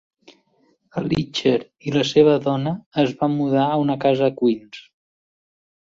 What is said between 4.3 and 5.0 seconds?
a Queens.